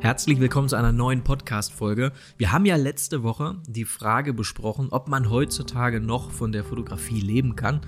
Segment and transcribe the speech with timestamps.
[0.00, 2.12] Herzlich willkommen zu einer neuen Podcast-Folge.
[2.36, 7.20] Wir haben ja letzte Woche die Frage besprochen, ob man heutzutage noch von der Fotografie
[7.20, 7.80] leben kann.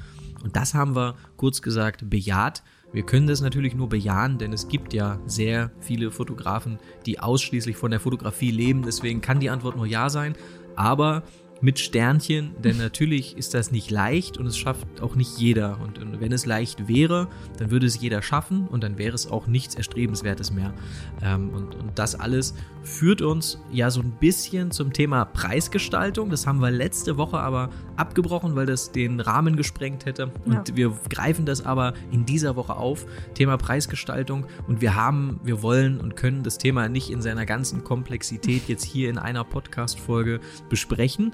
[0.42, 2.64] Und das haben wir kurz gesagt bejaht.
[2.92, 7.76] Wir können das natürlich nur bejahen, denn es gibt ja sehr viele Fotografen, die ausschließlich
[7.76, 8.82] von der Fotografie leben.
[8.82, 10.34] Deswegen kann die Antwort nur ja sein.
[10.74, 11.22] Aber
[11.60, 15.78] mit Sternchen, denn natürlich ist das nicht leicht und es schafft auch nicht jeder.
[15.80, 17.28] Und, wenn es leicht wäre,
[17.58, 20.74] dann würde es jeder schaffen und dann wäre es auch nichts Erstrebenswertes mehr.
[21.22, 26.30] Ähm, und, und das alles führt uns ja so ein bisschen zum Thema Preisgestaltung.
[26.30, 30.32] Das haben wir letzte Woche aber abgebrochen, weil das den Rahmen gesprengt hätte.
[30.46, 30.76] Und ja.
[30.76, 34.46] wir greifen das aber in dieser Woche auf, Thema Preisgestaltung.
[34.66, 38.84] Und wir haben, wir wollen und können das Thema nicht in seiner ganzen Komplexität jetzt
[38.84, 41.32] hier in einer Podcast-Folge besprechen.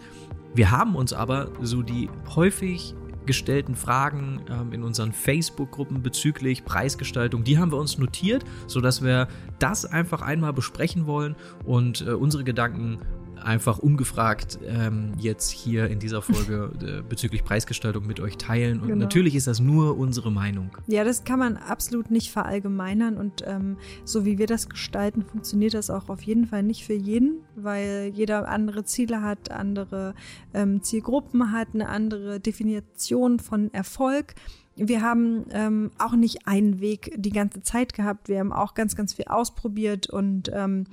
[0.57, 2.95] Wir haben uns aber so die häufig
[3.27, 9.29] gestellten Fragen ähm, in unseren Facebook-Gruppen bezüglich Preisgestaltung, die haben wir uns notiert, sodass wir
[9.59, 13.01] das einfach einmal besprechen wollen und äh, unsere Gedanken
[13.43, 18.81] einfach ungefragt ähm, jetzt hier in dieser Folge äh, bezüglich Preisgestaltung mit euch teilen.
[18.81, 19.01] Und genau.
[19.05, 20.71] natürlich ist das nur unsere Meinung.
[20.87, 23.17] Ja, das kann man absolut nicht verallgemeinern.
[23.17, 26.95] Und ähm, so wie wir das gestalten, funktioniert das auch auf jeden Fall nicht für
[26.95, 30.15] jeden, weil jeder andere Ziele hat, andere
[30.55, 34.35] ähm, Zielgruppen hat, eine andere Definition von Erfolg
[34.77, 38.29] wir haben ähm, auch nicht einen Weg die ganze Zeit gehabt.
[38.29, 40.85] Wir haben auch ganz, ganz viel ausprobiert und ähm,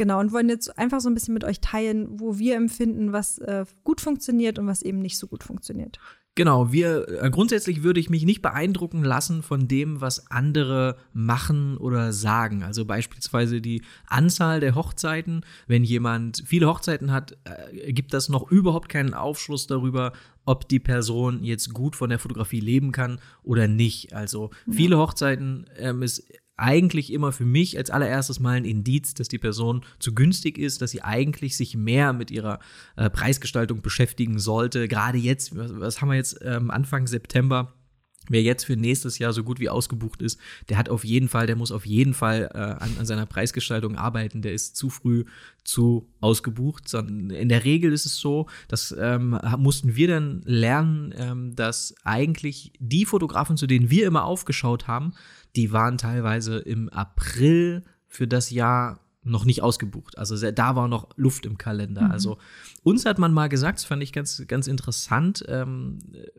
[0.00, 3.36] Genau, und wollen jetzt einfach so ein bisschen mit euch teilen, wo wir empfinden, was
[3.36, 6.00] äh, gut funktioniert und was eben nicht so gut funktioniert.
[6.36, 11.76] Genau, wir äh, grundsätzlich würde ich mich nicht beeindrucken lassen von dem, was andere machen
[11.76, 12.62] oder sagen.
[12.62, 15.44] Also beispielsweise die Anzahl der Hochzeiten.
[15.66, 20.14] Wenn jemand viele Hochzeiten hat, äh, gibt das noch überhaupt keinen Aufschluss darüber,
[20.46, 24.14] ob die Person jetzt gut von der Fotografie leben kann oder nicht.
[24.14, 26.22] Also viele Hochzeiten ähm, ist
[26.60, 30.82] eigentlich immer für mich als allererstes mal ein Indiz, dass die Person zu günstig ist,
[30.82, 32.60] dass sie eigentlich sich mehr mit ihrer
[32.96, 34.86] äh, Preisgestaltung beschäftigen sollte.
[34.88, 37.72] Gerade jetzt, was, was haben wir jetzt ähm, Anfang September?
[38.28, 40.38] Wer jetzt für nächstes Jahr so gut wie ausgebucht ist,
[40.68, 43.96] der hat auf jeden Fall, der muss auf jeden Fall äh, an, an seiner Preisgestaltung
[43.96, 44.40] arbeiten.
[44.40, 45.24] Der ist zu früh
[45.64, 46.92] zu ausgebucht.
[46.94, 52.72] In der Regel ist es so, das ähm, mussten wir dann lernen, ähm, dass eigentlich
[52.78, 55.12] die Fotografen, zu denen wir immer aufgeschaut haben,
[55.56, 60.16] die waren teilweise im April für das Jahr noch nicht ausgebucht.
[60.16, 62.04] Also da war noch Luft im Kalender.
[62.04, 62.10] Mhm.
[62.10, 62.38] Also
[62.82, 65.98] uns hat man mal gesagt, das fand ich ganz, ganz interessant, ähm,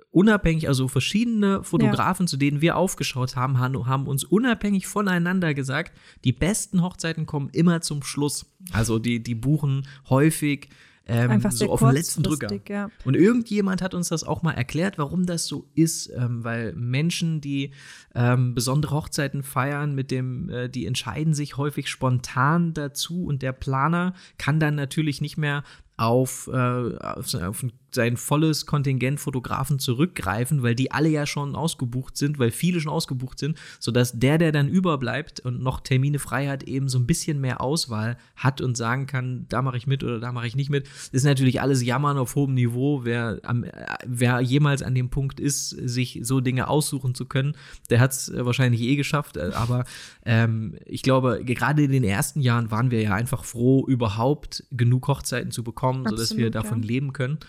[0.09, 2.29] unabhängig, also verschiedene Fotografen, ja.
[2.29, 7.81] zu denen wir aufgeschaut haben, haben uns unabhängig voneinander gesagt, die besten Hochzeiten kommen immer
[7.81, 8.51] zum Schluss.
[8.71, 10.69] Also die, die buchen häufig
[11.07, 12.59] ähm, Einfach so auf den letzten Drücker.
[12.69, 12.89] Ja.
[13.05, 17.41] Und irgendjemand hat uns das auch mal erklärt, warum das so ist, ähm, weil Menschen,
[17.41, 17.71] die
[18.13, 23.51] ähm, besondere Hochzeiten feiern, mit dem, äh, die entscheiden sich häufig spontan dazu und der
[23.51, 25.63] Planer kann dann natürlich nicht mehr
[25.97, 27.63] auf, äh, auf, auf
[27.93, 32.91] sein volles Kontingent Fotografen zurückgreifen, weil die alle ja schon ausgebucht sind, weil viele schon
[32.91, 37.07] ausgebucht sind, sodass der, der dann überbleibt und noch Termine frei hat, eben so ein
[37.07, 40.55] bisschen mehr Auswahl hat und sagen kann, da mache ich mit oder da mache ich
[40.55, 40.87] nicht mit.
[41.11, 43.03] Ist natürlich alles Jammern auf hohem Niveau.
[43.03, 43.65] Wer, am,
[44.05, 47.55] wer jemals an dem Punkt ist, sich so Dinge aussuchen zu können,
[47.89, 49.37] der hat es wahrscheinlich eh geschafft.
[49.37, 49.83] Aber
[50.25, 55.07] ähm, ich glaube, gerade in den ersten Jahren waren wir ja einfach froh, überhaupt genug
[55.07, 56.87] Hochzeiten zu bekommen, Absolut, sodass wir davon ja.
[56.87, 57.39] leben können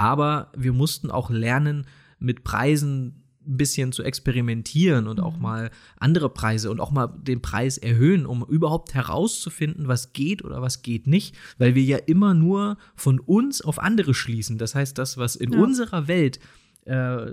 [0.00, 1.86] aber wir mussten auch lernen,
[2.18, 5.42] mit Preisen ein bisschen zu experimentieren und auch mhm.
[5.42, 10.62] mal andere Preise und auch mal den Preis erhöhen, um überhaupt herauszufinden, was geht oder
[10.62, 14.56] was geht nicht, weil wir ja immer nur von uns auf andere schließen.
[14.56, 15.58] Das heißt, das, was in ja.
[15.60, 16.40] unserer Welt
[16.86, 17.32] äh,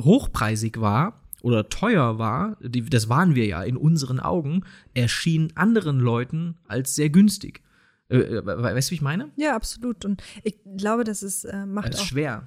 [0.00, 4.62] hochpreisig war, oder teuer war, die, das waren wir ja in unseren Augen,
[4.94, 7.62] erschien anderen Leuten als sehr günstig.
[8.12, 9.30] Äh, äh weißt du, wie ich meine?
[9.36, 10.04] Ja, absolut.
[10.04, 12.46] Und ich glaube, dass es äh, macht das ist auch schwer.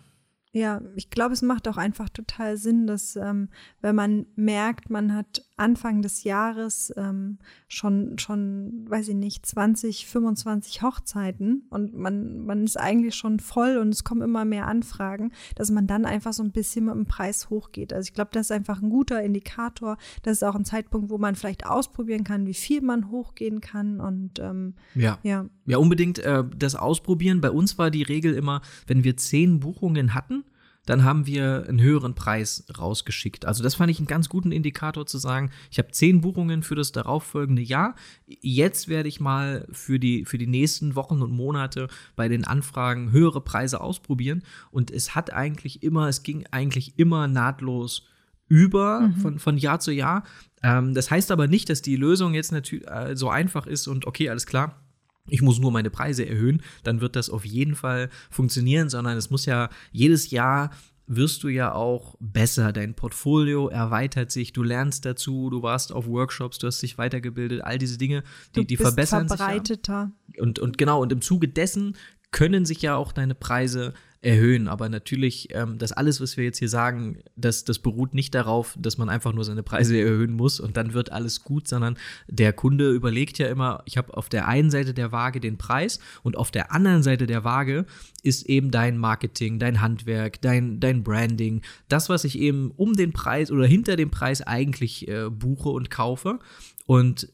[0.52, 3.50] Ja, ich glaube, es macht auch einfach total Sinn, dass ähm,
[3.82, 10.06] wenn man merkt, man hat Anfang des Jahres ähm, schon, schon, weiß ich nicht, 20,
[10.06, 15.32] 25 Hochzeiten und man, man ist eigentlich schon voll und es kommen immer mehr Anfragen,
[15.56, 17.94] dass man dann einfach so ein bisschen mit dem Preis hochgeht.
[17.94, 19.98] Also ich glaube, das ist einfach ein guter Indikator.
[20.24, 24.02] Das ist auch ein Zeitpunkt, wo man vielleicht ausprobieren kann, wie viel man hochgehen kann
[24.02, 25.20] und ähm, ja.
[25.24, 25.46] ja.
[25.66, 27.40] Ja, unbedingt äh, das ausprobieren.
[27.42, 30.44] Bei uns war die Regel immer, wenn wir zehn Buchungen hatten,
[30.86, 33.46] dann haben wir einen höheren Preis rausgeschickt.
[33.46, 36.76] Also das fand ich einen ganz guten Indikator zu sagen, ich habe zehn Buchungen für
[36.76, 37.96] das darauffolgende Jahr.
[38.28, 43.12] Jetzt werde ich mal für die, für die nächsten Wochen und Monate bei den Anfragen
[43.12, 44.44] höhere Preise ausprobieren.
[44.72, 48.06] Und es hat eigentlich immer, es ging eigentlich immer nahtlos
[48.48, 49.16] über mhm.
[49.16, 50.24] von, von Jahr zu Jahr.
[50.62, 54.06] Ähm, das heißt aber nicht, dass die Lösung jetzt natürlich äh, so einfach ist und
[54.06, 54.85] okay, alles klar.
[55.28, 59.30] Ich muss nur meine Preise erhöhen, dann wird das auf jeden Fall funktionieren, sondern es
[59.30, 60.72] muss ja jedes Jahr
[61.08, 62.74] wirst du ja auch besser.
[62.74, 67.62] Dein Portfolio erweitert sich, du lernst dazu, du warst auf Workshops, du hast dich weitergebildet,
[67.64, 68.24] all diese Dinge,
[68.56, 70.12] die, du die bist verbessern verbreiteter.
[70.28, 70.38] sich.
[70.38, 70.44] Ja.
[70.44, 71.96] Und, und genau, und im Zuge dessen
[72.32, 74.68] können sich ja auch deine Preise erhöhen.
[74.68, 78.76] Aber natürlich, ähm, das alles, was wir jetzt hier sagen, das, das beruht nicht darauf,
[78.80, 81.98] dass man einfach nur seine Preise erhöhen muss und dann wird alles gut, sondern
[82.28, 86.00] der Kunde überlegt ja immer, ich habe auf der einen Seite der Waage den Preis
[86.24, 87.86] und auf der anderen Seite der Waage
[88.24, 93.14] ist eben dein Marketing, dein Handwerk, dein, dein Branding, das, was ich eben um den
[93.14, 96.40] Preis oder hinter dem Preis eigentlich äh, buche und kaufe.
[96.88, 97.30] Und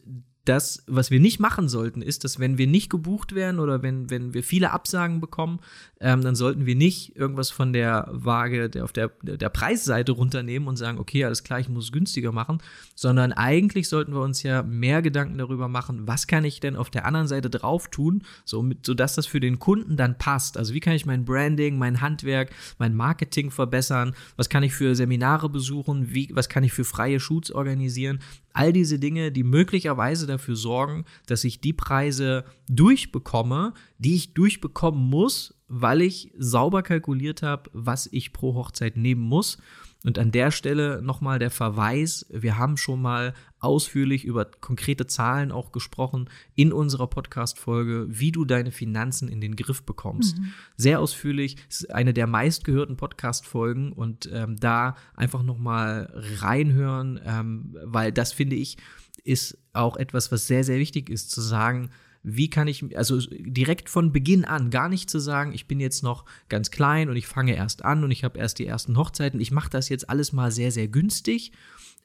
[0.45, 4.09] das, was wir nicht machen sollten, ist, dass wenn wir nicht gebucht werden oder wenn,
[4.09, 5.59] wenn wir viele Absagen bekommen,
[5.99, 10.67] ähm, dann sollten wir nicht irgendwas von der Waage der, auf der, der Preisseite runternehmen
[10.67, 12.57] und sagen, okay, alles klar, ich muss es günstiger machen,
[12.95, 16.89] sondern eigentlich sollten wir uns ja mehr Gedanken darüber machen, was kann ich denn auf
[16.89, 20.57] der anderen Seite drauf tun, so mit, sodass das für den Kunden dann passt.
[20.57, 22.49] Also wie kann ich mein Branding, mein Handwerk,
[22.79, 27.19] mein Marketing verbessern, was kann ich für Seminare besuchen, wie, was kann ich für freie
[27.19, 28.19] Shoots organisieren,
[28.53, 35.09] all diese Dinge, die möglicherweise dafür sorgen, dass ich die Preise durchbekomme, die ich durchbekommen
[35.09, 39.57] muss, weil ich sauber kalkuliert habe, was ich pro Hochzeit nehmen muss.
[40.03, 45.51] Und an der Stelle nochmal der Verweis, wir haben schon mal ausführlich über konkrete Zahlen
[45.51, 50.39] auch gesprochen in unserer Podcast-Folge, wie du deine Finanzen in den Griff bekommst.
[50.39, 50.53] Mhm.
[50.75, 58.11] Sehr ausführlich, ist eine der meistgehörten Podcast-Folgen und ähm, da einfach nochmal reinhören, ähm, weil
[58.11, 58.77] das finde ich
[59.23, 61.91] ist auch etwas, was sehr, sehr wichtig ist, zu sagen,
[62.23, 66.03] wie kann ich, also direkt von Beginn an, gar nicht zu sagen, ich bin jetzt
[66.03, 69.39] noch ganz klein und ich fange erst an und ich habe erst die ersten Hochzeiten,
[69.39, 71.51] ich mache das jetzt alles mal sehr, sehr günstig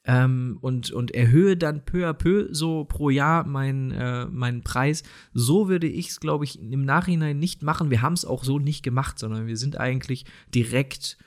[0.07, 5.03] ähm, und, und erhöhe dann peu à peu so pro Jahr meinen äh, meinen Preis.
[5.33, 7.91] So würde ich es, glaube ich, im Nachhinein nicht machen.
[7.91, 10.25] Wir haben es auch so nicht gemacht, sondern wir sind eigentlich
[10.55, 11.17] direkt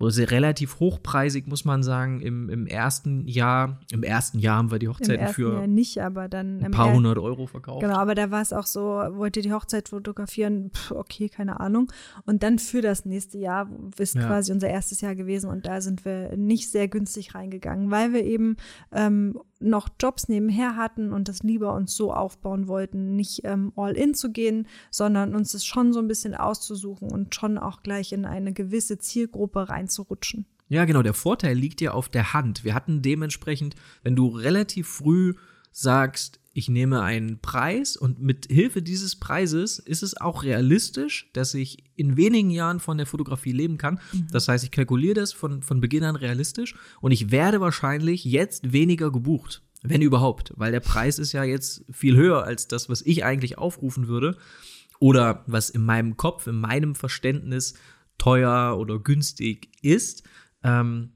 [0.00, 3.80] relativ hochpreisig, muss man sagen, im, im ersten Jahr.
[3.92, 7.18] Im ersten Jahr haben wir die Hochzeiten für Jahr nicht, aber dann ein paar hundert
[7.18, 7.80] Euro verkauft.
[7.80, 10.70] Genau, aber da war es auch so, wollt ihr die Hochzeit fotografieren?
[10.74, 11.92] Pff, okay, keine Ahnung.
[12.24, 13.68] Und dann für das nächste Jahr
[13.98, 14.26] ist ja.
[14.26, 18.24] quasi unser erstes Jahr gewesen und da sind wir nicht sehr günstig reingegangen, weil wir
[18.24, 18.56] eben
[18.92, 23.92] ähm, noch Jobs nebenher hatten und das lieber uns so aufbauen wollten, nicht ähm, all
[23.92, 28.12] in zu gehen, sondern uns das schon so ein bisschen auszusuchen und schon auch gleich
[28.12, 30.46] in eine gewisse Zielgruppe reinzurutschen.
[30.68, 31.02] Ja, genau.
[31.02, 32.64] Der Vorteil liegt ja auf der Hand.
[32.64, 35.34] Wir hatten dementsprechend, wenn du relativ früh
[35.72, 41.54] sagst, ich nehme einen Preis und mit Hilfe dieses Preises ist es auch realistisch, dass
[41.54, 44.00] ich in wenigen Jahren von der Fotografie leben kann.
[44.12, 44.26] Mhm.
[44.32, 48.72] Das heißt, ich kalkuliere das von, von Beginn an realistisch und ich werde wahrscheinlich jetzt
[48.72, 53.02] weniger gebucht, wenn überhaupt, weil der Preis ist ja jetzt viel höher als das, was
[53.02, 54.36] ich eigentlich aufrufen würde
[54.98, 57.74] oder was in meinem Kopf, in meinem Verständnis
[58.18, 60.24] teuer oder günstig ist.
[60.64, 61.12] Ähm,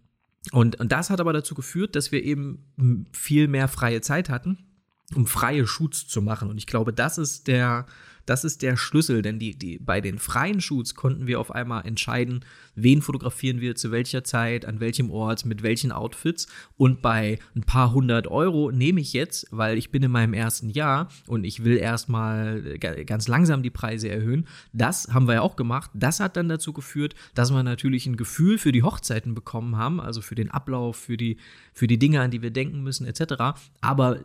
[0.53, 4.64] und, und das hat aber dazu geführt, dass wir eben viel mehr freie Zeit hatten
[5.15, 6.49] um freie Shoots zu machen.
[6.49, 7.87] Und ich glaube, das ist der,
[8.27, 11.87] das ist der Schlüssel, denn die, die, bei den freien Shoots konnten wir auf einmal
[11.87, 16.49] entscheiden, wen fotografieren wir zu welcher Zeit, an welchem Ort, mit welchen Outfits.
[16.77, 20.71] Und bei ein paar hundert Euro nehme ich jetzt, weil ich bin in meinem ersten
[20.71, 24.49] Jahr und ich will erstmal ganz langsam die Preise erhöhen.
[24.73, 25.91] Das haben wir ja auch gemacht.
[25.93, 30.01] Das hat dann dazu geführt, dass wir natürlich ein Gefühl für die Hochzeiten bekommen haben,
[30.01, 31.37] also für den Ablauf, für die,
[31.75, 33.55] für die Dinge, an die wir denken müssen, etc.
[33.83, 34.25] Aber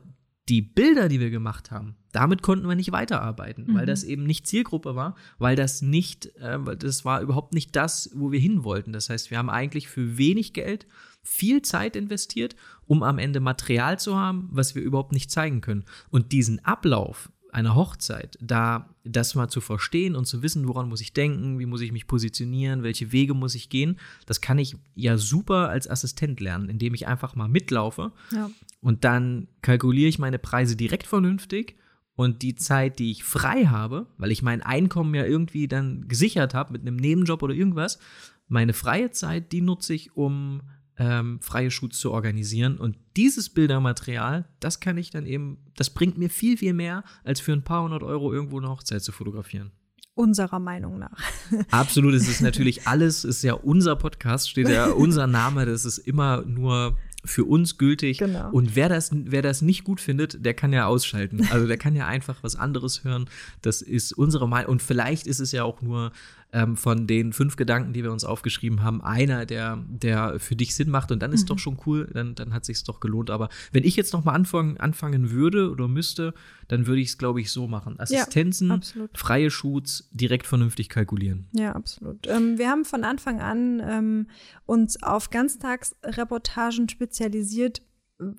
[0.50, 3.75] die Bilder, die wir gemacht haben, damit konnten wir nicht weiterarbeiten, mhm.
[3.75, 8.10] weil das eben nicht Zielgruppe war, weil das nicht, äh, das war überhaupt nicht das,
[8.15, 8.91] wo wir hin wollten.
[8.91, 10.88] Das heißt, wir haben eigentlich für wenig Geld
[11.22, 12.56] viel Zeit investiert,
[12.88, 15.86] um am Ende Material zu haben, was wir überhaupt nicht zeigen können.
[16.10, 21.01] Und diesen Ablauf, einer Hochzeit, da das mal zu verstehen und zu wissen, woran muss
[21.01, 24.75] ich denken, wie muss ich mich positionieren, welche Wege muss ich gehen, das kann ich
[24.96, 28.50] ja super als Assistent lernen, indem ich einfach mal mitlaufe ja.
[28.81, 31.75] Und dann kalkuliere ich meine Preise direkt vernünftig
[32.15, 36.53] und die Zeit, die ich frei habe, weil ich mein Einkommen ja irgendwie dann gesichert
[36.53, 38.00] habe mit einem Nebenjob oder irgendwas,
[38.48, 40.62] meine freie Zeit, die nutze ich, um
[40.98, 42.77] ähm, freie Shoots zu organisieren.
[42.77, 47.39] Und dieses Bildermaterial, das kann ich dann eben, das bringt mir viel, viel mehr, als
[47.39, 49.71] für ein paar hundert Euro irgendwo eine Hochzeit zu fotografieren.
[50.13, 51.17] Unserer Meinung nach.
[51.71, 56.00] Absolut, es ist natürlich alles, ist ja unser Podcast, steht ja unser Name, das ist
[56.00, 58.19] immer nur für uns gültig.
[58.19, 58.49] Genau.
[58.51, 61.47] Und wer das, wer das nicht gut findet, der kann ja ausschalten.
[61.51, 63.29] Also der kann ja einfach was anderes hören.
[63.61, 64.71] Das ist unsere Meinung.
[64.71, 66.11] Und vielleicht ist es ja auch nur
[66.51, 70.75] ähm, von den fünf Gedanken, die wir uns aufgeschrieben haben, einer, der, der für dich
[70.75, 71.48] Sinn macht und dann ist mhm.
[71.48, 73.29] doch schon cool, dann, dann hat sich doch gelohnt.
[73.29, 76.34] Aber wenn ich jetzt noch mal anfangen, anfangen würde oder müsste,
[76.68, 78.00] dann würde ich es, glaube ich, so machen.
[78.00, 81.48] Assistenzen, ja, freie Shoots, direkt vernünftig kalkulieren.
[81.51, 82.27] Ja, absolut.
[82.27, 84.27] Ähm, wir haben von Anfang an ähm,
[84.65, 87.82] uns auf Ganztagsreportagen spezialisiert,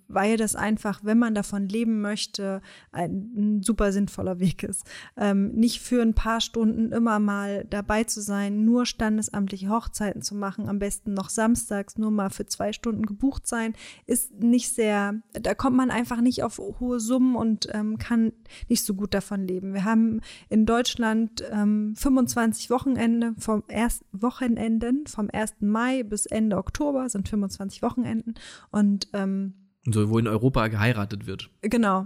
[0.08, 2.60] weil das einfach, wenn man davon leben möchte,
[2.92, 4.84] ein, super sinnvoller Weg ist.
[5.16, 10.34] Ähm, nicht für ein paar Stunden immer mal dabei zu sein, nur standesamtliche Hochzeiten zu
[10.34, 13.74] machen, am besten noch samstags nur mal für zwei Stunden gebucht sein,
[14.06, 18.32] ist nicht sehr, da kommt man einfach nicht auf hohe Summen und ähm, kann
[18.68, 19.72] nicht so gut davon leben.
[19.72, 25.54] Wir haben in Deutschland ähm, 25 Wochenende vom erst Wochenenden vom 1.
[25.60, 28.34] Mai bis Ende Oktober sind 25 Wochenenden
[28.70, 29.54] und ähm,
[29.86, 31.48] so, wo in Europa geheiratet wird.
[31.62, 32.04] Genau.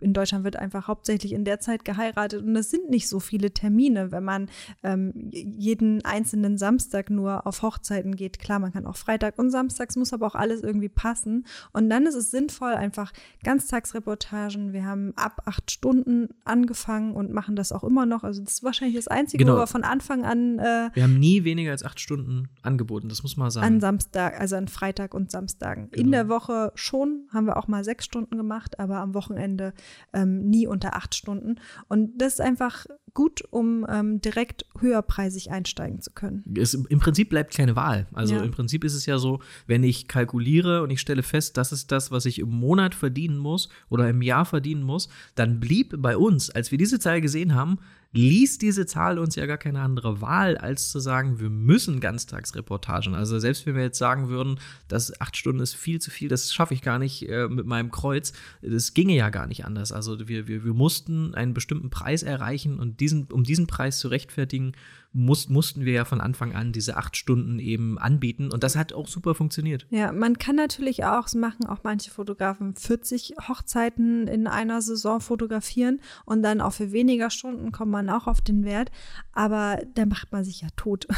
[0.00, 3.52] In Deutschland wird einfach hauptsächlich in der Zeit geheiratet und es sind nicht so viele
[3.52, 4.48] Termine, wenn man
[4.82, 8.40] ähm, jeden einzelnen Samstag nur auf Hochzeiten geht.
[8.40, 11.46] Klar, man kann auch Freitag und Samstags, muss aber auch alles irgendwie passen.
[11.72, 13.12] Und dann ist es sinnvoll, einfach
[13.44, 14.72] Ganztagsreportagen.
[14.72, 18.24] Wir haben ab acht Stunden angefangen und machen das auch immer noch.
[18.24, 19.56] Also das ist wahrscheinlich das Einzige, genau.
[19.56, 20.58] wo wir von Anfang an.
[20.58, 23.64] Äh, wir haben nie weniger als acht Stunden angeboten, das muss man sagen.
[23.64, 25.88] An Samstag, also an Freitag und Samstagen.
[25.92, 26.04] Genau.
[26.04, 29.72] In der Woche schon schon, haben wir auch mal sechs Stunden gemacht, aber am Wochenende
[30.12, 31.56] ähm, nie unter acht Stunden.
[31.88, 32.86] Und das ist einfach
[33.16, 36.44] gut, um ähm, direkt höherpreisig einsteigen zu können.
[36.54, 38.06] Es, Im Prinzip bleibt keine Wahl.
[38.12, 38.42] Also ja.
[38.42, 41.90] im Prinzip ist es ja so, wenn ich kalkuliere und ich stelle fest, das ist
[41.90, 46.16] das, was ich im Monat verdienen muss oder im Jahr verdienen muss, dann blieb bei
[46.16, 47.78] uns, als wir diese Zahl gesehen haben,
[48.16, 53.14] ließ diese Zahl uns ja gar keine andere Wahl, als zu sagen, wir müssen Ganztagsreportagen.
[53.14, 54.58] Also selbst wenn wir jetzt sagen würden,
[54.88, 57.90] dass acht Stunden ist viel zu viel, das schaffe ich gar nicht äh, mit meinem
[57.90, 58.32] Kreuz,
[58.62, 59.92] das ginge ja gar nicht anders.
[59.92, 64.08] Also wir, wir, wir mussten einen bestimmten Preis erreichen und diesen, um diesen Preis zu
[64.08, 64.72] rechtfertigen,
[65.12, 68.92] muss, mussten wir ja von Anfang an diese acht Stunden eben anbieten und das hat
[68.92, 69.86] auch super funktioniert.
[69.90, 76.00] Ja, man kann natürlich auch, machen auch manche Fotografen 40 Hochzeiten in einer Saison fotografieren
[76.26, 78.90] und dann auch für weniger Stunden kommt man auch auf den Wert,
[79.32, 81.06] aber da macht man sich ja tot.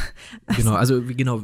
[0.57, 1.42] Genau, also genau,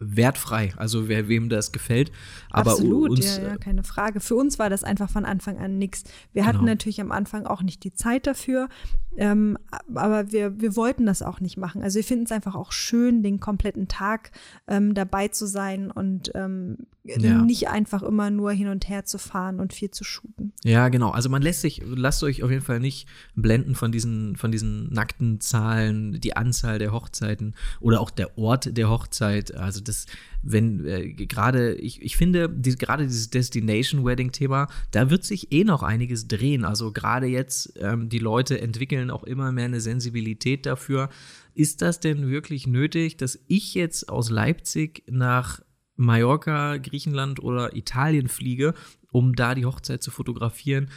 [0.00, 2.10] wertfrei, also wer wem das gefällt.
[2.50, 4.20] Aber Absolut, uns, ja, ja, keine Frage.
[4.20, 6.04] Für uns war das einfach von Anfang an nichts.
[6.32, 6.54] Wir genau.
[6.54, 8.68] hatten natürlich am Anfang auch nicht die Zeit dafür,
[9.16, 9.58] ähm,
[9.94, 11.82] aber wir, wir wollten das auch nicht machen.
[11.82, 14.32] Also wir finden es einfach auch schön, den kompletten Tag
[14.66, 16.78] ähm, dabei zu sein und ähm,
[17.18, 17.42] ja.
[17.42, 20.52] nicht einfach immer nur hin und her zu fahren und viel zu shooten.
[20.64, 21.10] Ja, genau.
[21.10, 24.92] Also man lässt sich, lasst euch auf jeden Fall nicht blenden von diesen, von diesen
[24.92, 29.54] nackten Zahlen, die Anzahl der Hochzeiten oder auch der Ort der Hochzeit.
[29.54, 30.06] Also das,
[30.42, 35.52] wenn äh, gerade, ich, ich finde, die, gerade dieses Destination Wedding Thema, da wird sich
[35.52, 36.64] eh noch einiges drehen.
[36.64, 41.08] Also gerade jetzt, ähm, die Leute entwickeln auch immer mehr eine Sensibilität dafür.
[41.54, 45.60] Ist das denn wirklich nötig, dass ich jetzt aus Leipzig nach
[46.00, 48.74] Mallorca, Griechenland oder Italien fliege,
[49.12, 50.90] um da die Hochzeit zu fotografieren?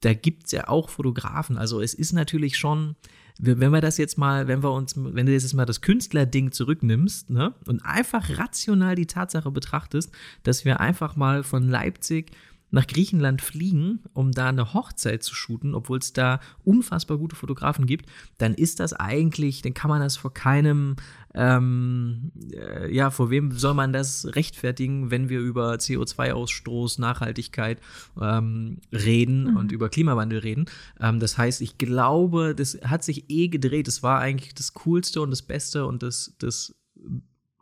[0.00, 1.58] Da gibt es ja auch Fotografen.
[1.58, 2.94] Also es ist natürlich schon,
[3.38, 7.30] wenn wir das jetzt mal, wenn wir uns, wenn du jetzt mal das Künstlerding zurücknimmst,
[7.30, 12.30] ne, und einfach rational die Tatsache betrachtest, dass wir einfach mal von Leipzig
[12.74, 17.86] nach Griechenland fliegen, um da eine Hochzeit zu shooten, obwohl es da unfassbar gute Fotografen
[17.86, 18.06] gibt,
[18.38, 20.96] dann ist das eigentlich, dann kann man das vor keinem,
[21.34, 27.78] ähm, äh, ja, vor wem soll man das rechtfertigen, wenn wir über CO2-Ausstoß, Nachhaltigkeit
[28.20, 29.56] ähm, reden mhm.
[29.56, 30.66] und über Klimawandel reden.
[30.98, 33.86] Ähm, das heißt, ich glaube, das hat sich eh gedreht.
[33.86, 36.74] Es war eigentlich das Coolste und das Beste und das, das,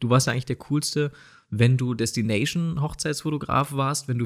[0.00, 1.12] du warst eigentlich der Coolste
[1.54, 4.24] wenn du Destination-Hochzeitsfotograf warst, wenn du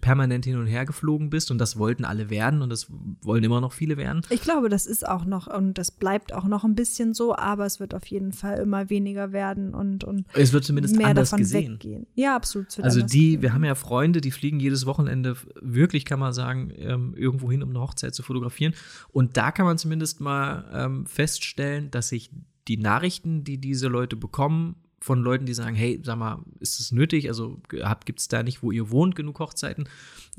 [0.00, 2.86] permanent hin und her geflogen bist und das wollten alle werden und das
[3.20, 4.22] wollen immer noch viele werden.
[4.30, 7.66] Ich glaube, das ist auch noch und das bleibt auch noch ein bisschen so, aber
[7.66, 11.30] es wird auf jeden Fall immer weniger werden und, und es wird zumindest mehr anders
[11.30, 11.74] davon gesehen.
[11.74, 12.06] Weggehen.
[12.14, 12.68] Ja, absolut.
[12.80, 13.42] Also die, gehen.
[13.42, 17.64] wir haben ja Freunde, die fliegen jedes Wochenende wirklich, kann man sagen, ähm, irgendwo hin,
[17.64, 18.72] um eine Hochzeit zu fotografieren.
[19.08, 22.30] Und da kann man zumindest mal ähm, feststellen, dass sich
[22.68, 26.92] die Nachrichten, die diese Leute bekommen, von Leuten, die sagen, hey, sag mal, ist es
[26.92, 27.28] nötig?
[27.28, 27.60] Also
[28.04, 29.88] gibt es da nicht, wo ihr wohnt, genug Hochzeiten?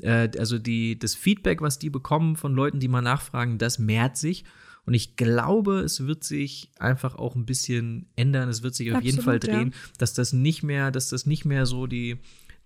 [0.00, 4.16] Äh, also die, das Feedback, was die bekommen von Leuten, die mal nachfragen, das mehrt
[4.16, 4.44] sich.
[4.86, 8.48] Und ich glaube, es wird sich einfach auch ein bisschen ändern.
[8.48, 9.90] Es wird sich auf Absolut, jeden Fall drehen, ja.
[9.98, 12.18] dass das nicht mehr, dass das nicht mehr so die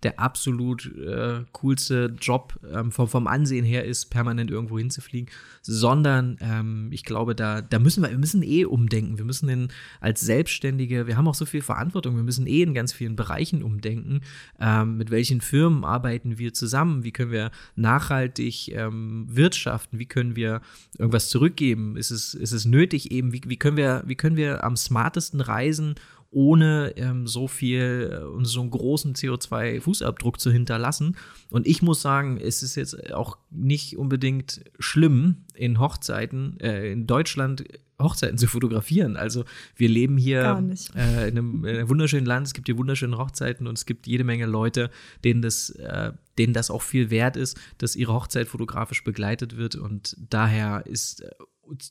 [0.04, 5.30] der absolut äh, coolste Job ähm, vom, vom Ansehen her ist, permanent irgendwo hinzufliegen,
[5.62, 9.18] sondern ähm, ich glaube, da, da müssen wir, wir müssen eh umdenken.
[9.18, 9.68] Wir müssen in,
[10.00, 13.62] als Selbstständige, wir haben auch so viel Verantwortung, wir müssen eh in ganz vielen Bereichen
[13.62, 14.20] umdenken.
[14.60, 17.02] Ähm, mit welchen Firmen arbeiten wir zusammen?
[17.02, 19.98] Wie können wir nachhaltig ähm, wirtschaften?
[19.98, 20.60] Wie können wir
[20.98, 21.96] irgendwas zurückgeben?
[21.96, 23.32] Ist es, ist es nötig eben?
[23.32, 25.94] Wie, wie, können wir, wie können wir am smartesten reisen?
[26.34, 31.16] Ohne ähm, so viel und äh, so einen großen CO2-Fußabdruck zu hinterlassen.
[31.50, 37.06] Und ich muss sagen, es ist jetzt auch nicht unbedingt schlimm, in Hochzeiten, äh, in
[37.06, 37.64] Deutschland
[38.02, 39.16] Hochzeiten zu fotografieren.
[39.16, 39.44] Also
[39.76, 40.62] wir leben hier
[40.96, 44.06] äh, in, einem, in, einem, wunderschönen Land, es gibt hier wunderschöne Hochzeiten und es gibt
[44.06, 44.90] jede Menge Leute,
[45.22, 49.76] denen das, äh, denen das auch viel wert ist, dass ihre Hochzeit fotografisch begleitet wird.
[49.76, 51.30] Und daher ist äh,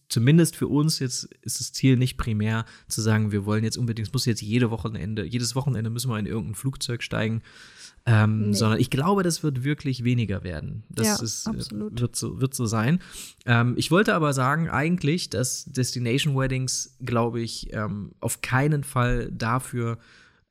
[0.09, 4.07] zumindest für uns jetzt ist das Ziel nicht primär zu sagen, wir wollen jetzt unbedingt,
[4.07, 7.41] es muss jetzt jede Wochenende, jedes Wochenende müssen wir in irgendein Flugzeug steigen,
[8.05, 8.53] ähm, nee.
[8.53, 10.83] sondern ich glaube, das wird wirklich weniger werden.
[10.89, 11.99] Das ja, ist, absolut.
[11.99, 12.99] Wird, so, wird so sein.
[13.45, 19.31] Ähm, ich wollte aber sagen, eigentlich, dass Destination Weddings, glaube ich, ähm, auf keinen Fall
[19.31, 19.97] dafür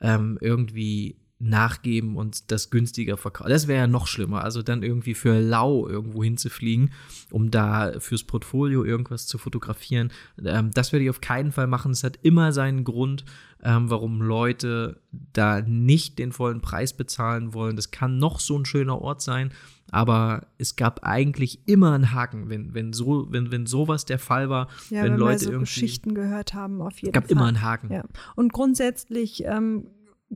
[0.01, 3.51] ähm, irgendwie nachgeben und das günstiger verkaufen.
[3.51, 4.45] Das wäre ja noch schlimmer.
[4.45, 6.93] Also dann irgendwie für lau irgendwo hinzufliegen,
[7.31, 10.13] um da fürs Portfolio irgendwas zu fotografieren.
[10.43, 11.93] Ähm, das werde ich auf keinen Fall machen.
[11.93, 13.25] Es hat immer seinen Grund,
[13.63, 15.01] ähm, warum Leute
[15.33, 17.77] da nicht den vollen Preis bezahlen wollen.
[17.77, 19.53] Das kann noch so ein schöner Ort sein,
[19.91, 24.49] aber es gab eigentlich immer einen Haken, wenn, wenn, so, wenn, wenn sowas der Fall
[24.49, 24.69] war.
[24.91, 27.33] Ja, wenn, wenn Leute wir so irgendwie, Geschichten gehört haben, auf jeden gab Fall.
[27.33, 27.93] immer einen Haken.
[27.93, 28.05] Ja.
[28.37, 29.89] Und grundsätzlich ähm,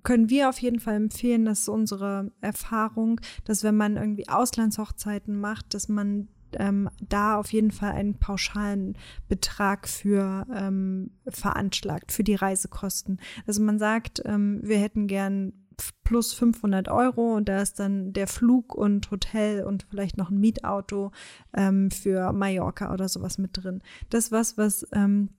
[0.02, 5.38] können wir auf jeden Fall empfehlen, dass ist unsere Erfahrung, dass wenn man irgendwie Auslandshochzeiten
[5.38, 8.96] macht, dass man ähm, da auf jeden Fall einen pauschalen
[9.28, 13.20] Betrag für ähm, veranschlagt, für die Reisekosten.
[13.46, 15.52] Also man sagt, ähm, wir hätten gern
[16.04, 20.38] plus 500 Euro und da ist dann der Flug und Hotel und vielleicht noch ein
[20.38, 21.12] Mietauto
[21.54, 23.82] ähm, für Mallorca oder sowas mit drin.
[24.08, 25.30] Das was, was ähm,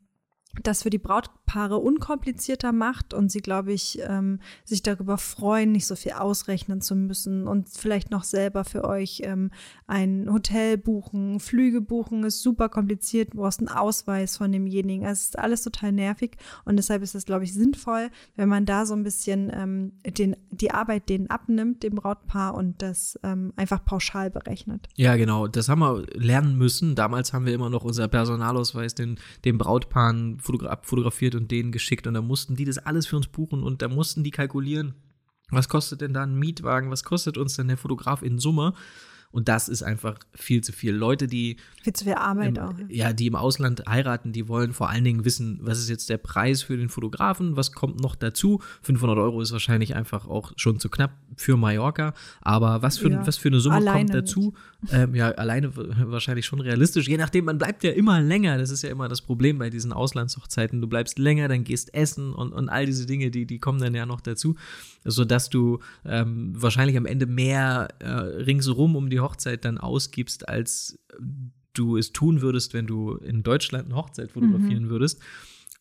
[0.64, 5.86] das für die Brautpaare unkomplizierter macht und sie, glaube ich, ähm, sich darüber freuen, nicht
[5.86, 9.52] so viel ausrechnen zu müssen und vielleicht noch selber für euch ähm,
[9.88, 15.06] ein Hotel buchen, Flüge buchen, ist super kompliziert, du brauchst einen Ausweis von demjenigen.
[15.06, 18.66] Also es ist alles total nervig und deshalb ist es, glaube ich, sinnvoll, wenn man
[18.66, 23.54] da so ein bisschen ähm, den, die Arbeit denen abnimmt, dem Brautpaar und das ähm,
[23.56, 24.88] einfach pauschal berechnet.
[24.96, 26.96] Ja, genau, das haben wir lernen müssen.
[26.96, 32.14] Damals haben wir immer noch unser Personalausweis den, den Brautpaaren abfotografiert und denen geschickt und
[32.14, 34.96] da mussten die das alles für uns buchen und da mussten die kalkulieren,
[35.50, 38.74] was kostet denn da ein Mietwagen, was kostet uns denn der Fotograf in Summe
[39.32, 40.96] und das ist einfach viel zu viel.
[40.96, 41.58] Leute, die.
[41.84, 42.74] Viel zu viel Arbeit im, auch.
[42.90, 46.18] Ja, die im Ausland heiraten, die wollen vor allen Dingen wissen, was ist jetzt der
[46.18, 48.62] Preis für den Fotografen, was kommt noch dazu.
[48.84, 52.14] 500 Euro ist wahrscheinlich einfach auch schon zu knapp für Mallorca.
[52.42, 54.54] Aber was für, ja, was für eine Summe kommt dazu?
[54.92, 57.08] Ähm, ja, alleine wahrscheinlich schon realistisch.
[57.08, 58.58] Je nachdem, man bleibt ja immer länger.
[58.58, 60.82] Das ist ja immer das Problem bei diesen Auslandshochzeiten.
[60.82, 63.94] Du bleibst länger, dann gehst essen und, und all diese Dinge, die, die kommen dann
[63.94, 64.56] ja noch dazu.
[65.04, 70.48] Sodass du ähm, wahrscheinlich am Ende mehr äh, ringsherum um die die Hochzeit dann ausgibst,
[70.48, 71.00] als
[71.74, 74.90] du es tun würdest, wenn du in Deutschland eine Hochzeit fotografieren mhm.
[74.90, 75.20] würdest.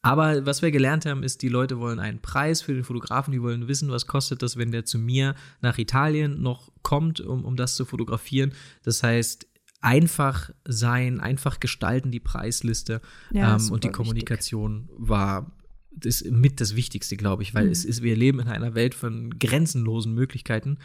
[0.02, 3.42] Aber was wir gelernt haben, ist, die Leute wollen einen Preis für den Fotografen, die
[3.42, 7.56] wollen wissen, was kostet das, wenn der zu mir nach Italien noch kommt, um, um
[7.56, 8.52] das zu fotografieren.
[8.84, 9.46] Das heißt,
[9.80, 13.00] einfach sein, einfach gestalten die Preisliste
[13.32, 15.08] ja, ähm, und die Kommunikation wichtig.
[15.08, 15.52] war
[15.90, 17.72] das mit das Wichtigste, glaube ich, weil mhm.
[17.72, 20.78] es ist, wir leben in einer Welt von grenzenlosen Möglichkeiten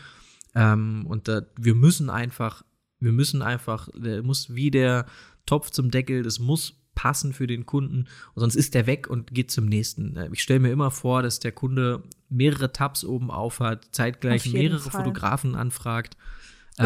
[0.56, 2.64] ähm, und da, wir müssen einfach,
[3.00, 5.06] wir müssen einfach, der muss wie der
[5.46, 9.50] Topf zum Deckel, das muss passen für den Kunden, sonst ist der weg und geht
[9.50, 10.16] zum nächsten.
[10.18, 14.52] Äh, ich stelle mir immer vor, dass der Kunde mehrere Tabs oben auf hat, zeitgleich
[14.52, 15.04] mehrere Fall.
[15.04, 16.18] Fotografen anfragt.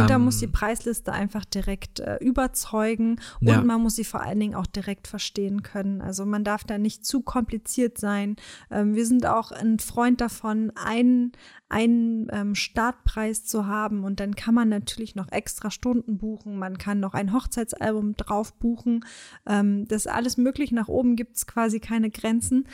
[0.01, 3.61] Und da muss die ähm, Preisliste einfach direkt äh, überzeugen und ja.
[3.61, 6.01] man muss sie vor allen Dingen auch direkt verstehen können.
[6.01, 8.35] Also man darf da nicht zu kompliziert sein.
[8.71, 11.31] Ähm, wir sind auch ein Freund davon, einen,
[11.69, 16.57] einen ähm, Startpreis zu haben und dann kann man natürlich noch extra Stunden buchen.
[16.57, 19.05] Man kann noch ein Hochzeitsalbum drauf buchen.
[19.45, 20.71] Ähm, das ist alles möglich.
[20.71, 22.67] Nach oben gibt es quasi keine Grenzen.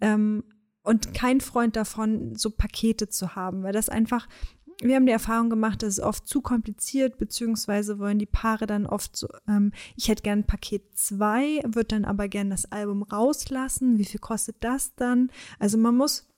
[0.00, 0.44] Ähm,
[0.84, 4.28] und kein Freund davon, so Pakete zu haben, weil das einfach
[4.80, 8.86] wir haben die Erfahrung gemacht, dass es oft zu kompliziert, beziehungsweise wollen die Paare dann
[8.86, 13.98] oft so, ähm, ich hätte gern Paket 2, würde dann aber gern das Album rauslassen.
[13.98, 15.30] Wie viel kostet das dann?
[15.58, 16.28] Also man muss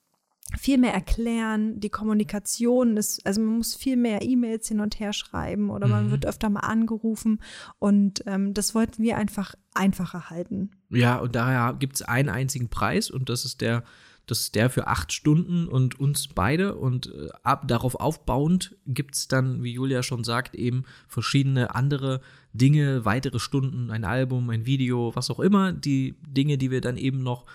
[0.57, 5.13] viel mehr erklären, die Kommunikation ist, also man muss viel mehr E-Mails hin und her
[5.13, 6.11] schreiben oder man mhm.
[6.13, 7.41] wird öfter mal angerufen
[7.81, 10.71] und ähm, das wollten wir einfach einfacher halten.
[10.89, 13.83] Ja, und daher gibt es einen einzigen Preis und das ist der
[14.27, 16.75] Das ist der für acht Stunden und uns beide.
[16.75, 22.21] Und äh, ab, darauf aufbauend gibt es dann, wie Julia schon sagt, eben verschiedene andere
[22.53, 26.97] Dinge, weitere Stunden, ein Album, ein Video, was auch immer, die Dinge, die wir dann
[26.97, 27.47] eben noch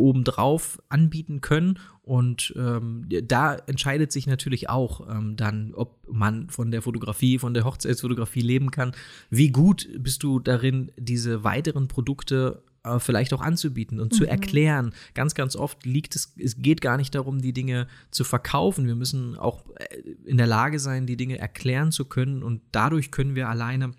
[0.00, 1.78] obendrauf anbieten können.
[2.02, 7.54] Und ähm, da entscheidet sich natürlich auch ähm, dann, ob man von der Fotografie, von
[7.54, 8.92] der Hochzeitsfotografie leben kann.
[9.28, 14.16] Wie gut bist du darin, diese weiteren Produkte äh, vielleicht auch anzubieten und mhm.
[14.16, 14.92] zu erklären.
[15.14, 18.86] Ganz, ganz oft liegt es, es geht gar nicht darum, die Dinge zu verkaufen.
[18.86, 23.10] Wir müssen auch äh, in der Lage sein, die Dinge erklären zu können und dadurch
[23.10, 23.92] können wir alleine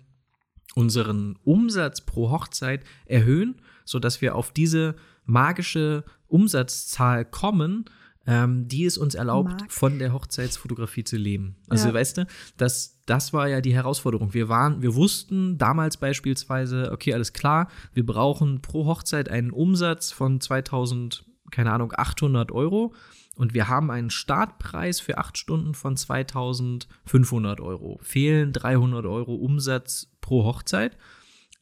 [0.74, 7.84] unseren Umsatz pro Hochzeit erhöhen, sodass wir auf diese magische Umsatzzahl kommen,
[8.26, 9.72] ähm, die es uns erlaubt, Mark.
[9.72, 11.56] von der Hochzeitsfotografie zu leben.
[11.68, 11.94] Also ja.
[11.94, 14.34] weißt du, das, das war ja die Herausforderung.
[14.34, 20.12] Wir waren, wir wussten damals beispielsweise, okay, alles klar, wir brauchen pro Hochzeit einen Umsatz
[20.12, 22.94] von 2000, keine Ahnung, 800 Euro.
[23.34, 27.98] Und wir haben einen Startpreis für acht Stunden von 2500 Euro.
[28.02, 30.98] Fehlen 300 Euro Umsatz pro Hochzeit.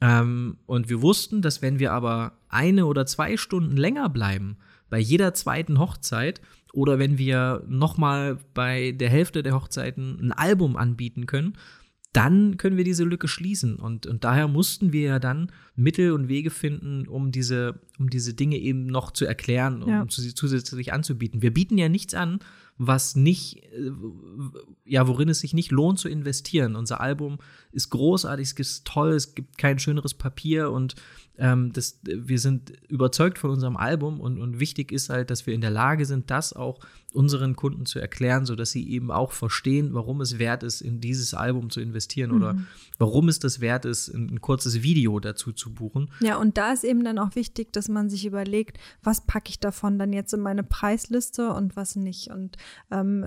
[0.00, 4.56] Ähm, und wir wussten, dass wenn wir aber eine oder zwei Stunden länger bleiben,
[4.90, 6.40] bei jeder zweiten Hochzeit,
[6.72, 11.54] oder wenn wir nochmal bei der Hälfte der Hochzeiten ein Album anbieten können,
[12.12, 13.76] dann können wir diese Lücke schließen.
[13.76, 18.34] Und, und daher mussten wir ja dann Mittel und Wege finden, um diese, um diese
[18.34, 20.06] Dinge eben noch zu erklären, um ja.
[20.08, 21.40] sie zusätzlich anzubieten.
[21.40, 22.40] Wir bieten ja nichts an,
[22.78, 23.90] was nicht, äh,
[24.86, 26.74] ja, worin es sich nicht lohnt zu investieren.
[26.74, 27.38] Unser Album
[27.72, 30.94] ist großartig, es ist toll, es gibt kein schöneres Papier und
[31.40, 35.54] ähm, das, wir sind überzeugt von unserem Album und, und wichtig ist halt, dass wir
[35.54, 36.80] in der Lage sind, das auch
[37.14, 41.32] unseren Kunden zu erklären, sodass sie eben auch verstehen, warum es wert ist, in dieses
[41.32, 42.36] Album zu investieren mhm.
[42.36, 42.56] oder
[42.98, 46.10] warum es das wert ist, ein, ein, kurzes Video dazu zu buchen.
[46.20, 49.58] Ja, und da ist eben dann auch wichtig, dass man sich überlegt, was packe ich
[49.58, 52.28] davon dann jetzt in meine Preisliste und was nicht.
[52.30, 52.58] Und
[52.90, 53.26] ähm,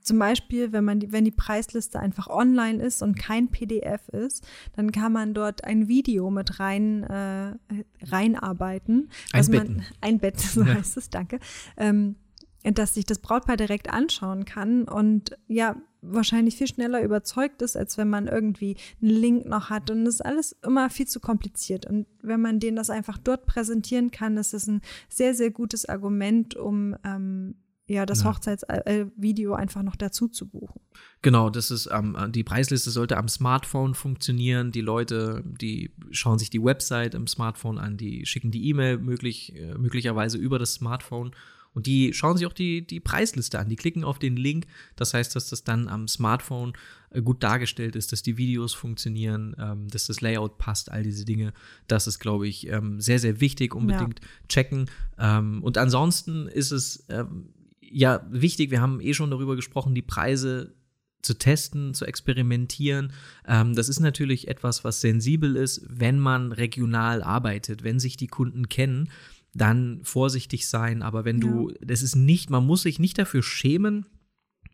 [0.00, 4.46] zum Beispiel, wenn man die, wenn die Preisliste einfach online ist und kein PDF ist,
[4.74, 7.54] dann kann man dort ein Video mit rein äh,
[8.02, 9.10] reinarbeiten.
[9.32, 9.76] Einbetten.
[9.76, 10.74] Man, einbetten, so ja.
[10.74, 11.38] heißt es, danke.
[11.76, 12.16] Ähm,
[12.64, 17.96] dass sich das Brautpaar direkt anschauen kann und ja, wahrscheinlich viel schneller überzeugt ist, als
[17.98, 19.90] wenn man irgendwie einen Link noch hat.
[19.90, 21.86] Und das ist alles immer viel zu kompliziert.
[21.86, 25.86] Und wenn man denen das einfach dort präsentieren kann, ist es ein sehr, sehr gutes
[25.88, 27.56] Argument, um ähm,
[27.88, 28.26] ja, das ja.
[28.26, 30.80] Hochzeitsvideo einfach noch dazu zu buchen.
[31.22, 34.70] Genau, das ist ähm, die Preisliste sollte am Smartphone funktionieren.
[34.72, 39.54] Die Leute, die schauen sich die Website im Smartphone an, die schicken die E-Mail möglich,
[39.56, 41.32] äh, möglicherweise über das Smartphone
[41.78, 43.68] und die schauen sich auch die, die Preisliste an.
[43.68, 44.66] Die klicken auf den Link.
[44.96, 46.72] Das heißt, dass das dann am Smartphone
[47.10, 51.24] äh, gut dargestellt ist, dass die Videos funktionieren, ähm, dass das Layout passt, all diese
[51.24, 51.52] Dinge.
[51.86, 53.74] Das ist, glaube ich, ähm, sehr, sehr wichtig.
[53.74, 54.26] Unbedingt ja.
[54.48, 54.90] checken.
[55.18, 57.50] Ähm, und ansonsten ist es ähm,
[57.90, 60.74] ja, wichtig, wir haben eh schon darüber gesprochen, die Preise
[61.22, 63.12] zu testen, zu experimentieren.
[63.46, 68.28] Ähm, das ist natürlich etwas, was sensibel ist, wenn man regional arbeitet, wenn sich die
[68.28, 69.10] Kunden kennen,
[69.54, 71.02] dann vorsichtig sein.
[71.02, 71.48] Aber wenn ja.
[71.48, 74.06] du, das ist nicht, man muss sich nicht dafür schämen,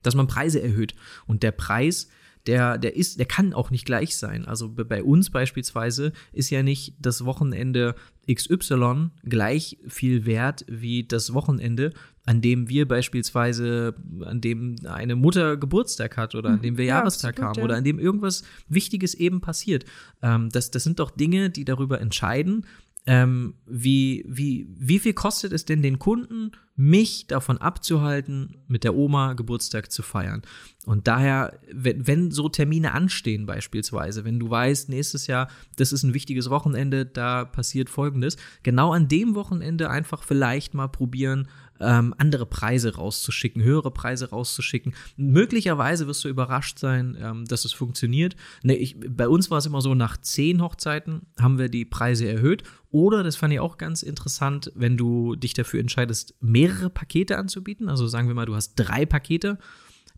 [0.03, 0.95] dass man Preise erhöht.
[1.27, 2.09] Und der Preis,
[2.47, 4.45] der, der ist, der kann auch nicht gleich sein.
[4.45, 7.95] Also bei uns beispielsweise ist ja nicht das Wochenende
[8.31, 11.93] XY gleich viel wert wie das Wochenende,
[12.27, 16.99] an dem wir beispielsweise, an dem eine Mutter Geburtstag hat oder an dem wir ja,
[16.99, 17.65] Jahrestag absolut, haben ja.
[17.65, 19.85] oder an dem irgendwas Wichtiges eben passiert.
[20.23, 22.65] Ähm, das, das sind doch Dinge, die darüber entscheiden,
[23.07, 28.95] ähm, wie, wie, wie viel kostet es denn den Kunden, mich davon abzuhalten, mit der
[28.95, 30.43] Oma Geburtstag zu feiern?
[30.87, 36.03] Und daher, wenn, wenn so Termine anstehen beispielsweise, wenn du weißt, nächstes Jahr, das ist
[36.03, 41.49] ein wichtiges Wochenende, da passiert Folgendes, genau an dem Wochenende einfach vielleicht mal probieren,
[41.81, 44.95] ähm, andere Preise rauszuschicken, höhere Preise rauszuschicken.
[45.17, 48.37] Möglicherweise wirst du überrascht sein, ähm, dass es funktioniert.
[48.63, 52.29] Nee, ich, bei uns war es immer so, nach zehn Hochzeiten haben wir die Preise
[52.29, 52.63] erhöht.
[52.91, 57.89] Oder, das fand ich auch ganz interessant, wenn du dich dafür entscheidest, mehrere Pakete anzubieten.
[57.89, 59.59] Also sagen wir mal, du hast drei Pakete.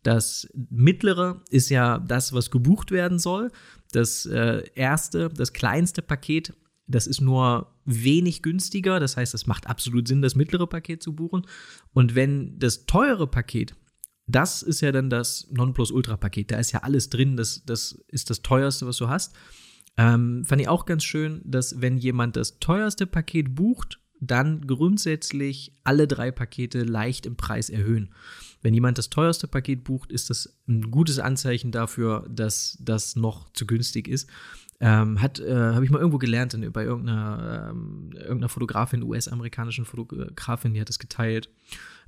[0.02, 3.50] Das mittlere ist ja das, was gebucht werden soll.
[3.92, 6.52] Das äh, erste, das kleinste Paket
[6.86, 9.00] das ist nur wenig günstiger.
[9.00, 11.46] Das heißt, es macht absolut Sinn, das mittlere Paket zu buchen.
[11.92, 13.74] Und wenn das teure Paket,
[14.26, 18.42] das ist ja dann das Nonplusultra-Paket, da ist ja alles drin, das, das ist das
[18.42, 19.34] teuerste, was du hast.
[19.96, 25.72] Ähm, fand ich auch ganz schön, dass wenn jemand das teuerste Paket bucht, dann grundsätzlich
[25.84, 28.14] alle drei Pakete leicht im Preis erhöhen.
[28.66, 33.48] Wenn jemand das teuerste Paket bucht, ist das ein gutes Anzeichen dafür, dass das noch
[33.52, 34.28] zu günstig ist.
[34.80, 39.84] Ähm, hat, äh, habe ich mal irgendwo gelernt, in, bei irgendeiner, ähm, irgendeiner Fotografin, US-amerikanischen
[39.84, 41.48] Fotografin, die hat es geteilt.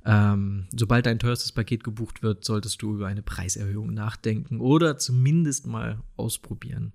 [0.03, 5.65] Ähm, sobald dein teuerstes Paket gebucht wird, solltest du über eine Preiserhöhung nachdenken oder zumindest
[5.65, 6.91] mal ausprobieren.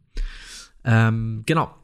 [0.85, 1.75] Ähm, genau.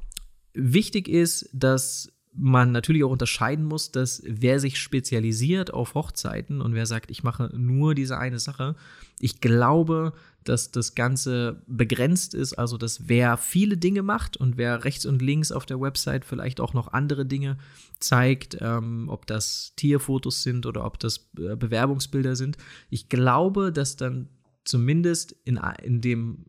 [0.52, 6.74] Wichtig ist, dass man natürlich auch unterscheiden muss, dass wer sich spezialisiert auf Hochzeiten und
[6.74, 8.76] wer sagt, ich mache nur diese eine Sache,
[9.18, 10.12] ich glaube,
[10.44, 15.20] dass das Ganze begrenzt ist, also dass wer viele Dinge macht und wer rechts und
[15.20, 17.58] links auf der Website vielleicht auch noch andere Dinge
[17.98, 22.56] zeigt, ähm, ob das Tierfotos sind oder ob das äh, Bewerbungsbilder sind,
[22.88, 24.28] ich glaube, dass dann
[24.64, 26.46] zumindest in, in dem,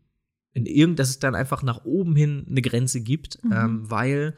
[0.53, 3.51] in irgend, dass es dann einfach nach oben hin eine Grenze gibt, mhm.
[3.51, 4.37] ähm, weil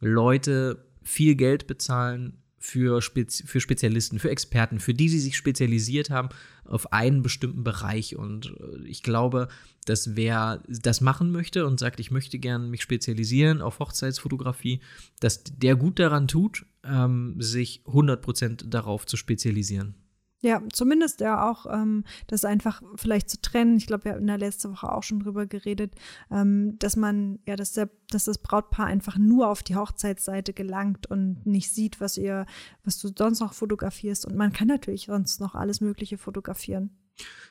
[0.00, 6.08] Leute viel Geld bezahlen für, Spezi für Spezialisten, für Experten, für die, die sich spezialisiert
[6.08, 6.30] haben
[6.64, 8.16] auf einen bestimmten Bereich.
[8.16, 9.48] Und äh, ich glaube,
[9.84, 14.80] dass wer das machen möchte und sagt, ich möchte gerne mich spezialisieren auf Hochzeitsfotografie,
[15.20, 19.94] dass der gut daran tut, ähm, sich 100% darauf zu spezialisieren.
[20.44, 23.78] Ja, zumindest ja auch ähm, das einfach vielleicht zu trennen.
[23.78, 25.94] Ich glaube, wir haben in der letzten Woche auch schon drüber geredet,
[26.30, 31.06] ähm, dass man, ja, dass, der, dass das Brautpaar einfach nur auf die Hochzeitsseite gelangt
[31.10, 32.44] und nicht sieht, was ihr,
[32.84, 34.26] was du sonst noch fotografierst.
[34.26, 36.90] Und man kann natürlich sonst noch alles Mögliche fotografieren.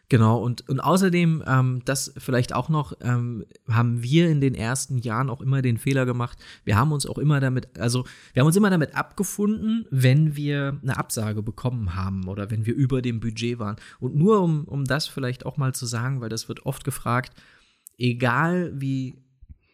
[0.10, 4.97] Genau, und, und außerdem, ähm, das vielleicht auch noch, ähm, haben wir in den ersten
[4.99, 6.38] Jahren auch immer den Fehler gemacht.
[6.65, 10.80] Wir haben uns auch immer damit, also wir haben uns immer damit abgefunden, wenn wir
[10.84, 13.78] eine Absage bekommen haben oder wenn wir über dem Budget waren.
[13.99, 17.34] Und nur um, um das vielleicht auch mal zu sagen, weil das wird oft gefragt,
[17.97, 19.15] egal wie,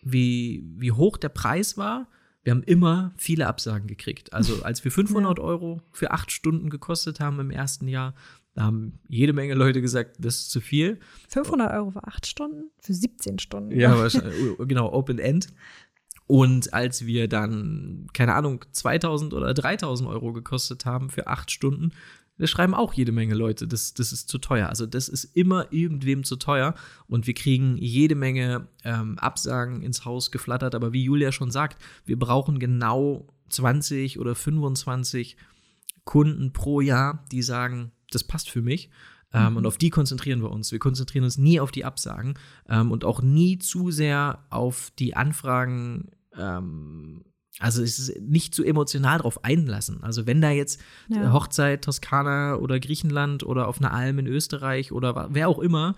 [0.04, 2.08] wie, wie hoch der Preis war,
[2.44, 4.32] wir haben immer viele Absagen gekriegt.
[4.34, 8.14] Also als wir 500 Euro für acht Stunden gekostet haben im ersten Jahr,
[8.54, 11.00] da haben jede Menge Leute gesagt, das ist zu viel.
[11.30, 12.72] 500 Euro für acht Stunden?
[12.82, 13.80] Für 17 Stunden?
[13.80, 14.08] Ja,
[14.60, 15.48] genau, Open End.
[16.28, 21.92] Und als wir dann, keine Ahnung, 2000 oder 3000 Euro gekostet haben für acht Stunden,
[22.40, 24.70] da schreiben auch jede Menge Leute, das, das ist zu teuer.
[24.70, 26.74] Also das ist immer irgendwem zu teuer
[27.08, 30.74] und wir kriegen jede Menge ähm, Absagen ins Haus geflattert.
[30.74, 35.36] Aber wie Julia schon sagt, wir brauchen genau 20 oder 25
[36.10, 38.90] Kunden pro Jahr, die sagen, das passt für mich.
[39.32, 39.58] Ähm, mhm.
[39.58, 40.72] Und auf die konzentrieren wir uns.
[40.72, 42.34] Wir konzentrieren uns nie auf die Absagen
[42.68, 46.10] ähm, und auch nie zu sehr auf die Anfragen.
[46.36, 47.26] Ähm,
[47.60, 50.04] also es ist nicht zu emotional drauf einlassen.
[50.04, 51.32] Also wenn da jetzt ja.
[51.32, 55.96] Hochzeit Toskana oder Griechenland oder auf einer Alm in Österreich oder wer auch immer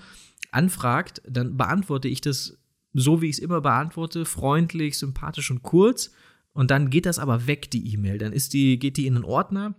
[0.52, 2.58] anfragt, dann beantworte ich das
[2.92, 6.12] so, wie ich es immer beantworte, freundlich, sympathisch und kurz.
[6.52, 8.18] Und dann geht das aber weg, die E-Mail.
[8.18, 9.76] Dann ist die, geht die in einen Ordner